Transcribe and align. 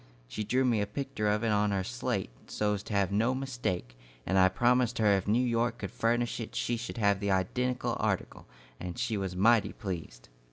She 0.27 0.43
drew 0.43 0.65
me 0.65 0.81
a 0.81 0.87
picter 0.87 1.27
of 1.27 1.43
it 1.43 1.49
on 1.51 1.69
her 1.69 1.83
slate, 1.83 2.31
so 2.47 2.75
's 2.75 2.81
to 2.85 2.93
have 2.95 3.11
no 3.11 3.35
mistake, 3.35 3.95
and 4.25 4.39
I 4.39 4.49
promised 4.49 4.97
her 4.97 5.15
if 5.15 5.27
New 5.27 5.45
York 5.45 5.77
could 5.77 5.91
furnish 5.91 6.39
it 6.39 6.55
she 6.55 6.75
should 6.75 6.97
have 6.97 7.19
that 7.19 7.29
identical 7.29 7.95
article, 7.99 8.47
and 8.79 8.97
she 8.97 9.15
was 9.15 9.35
mighty 9.35 9.73
pleased." 9.73 10.27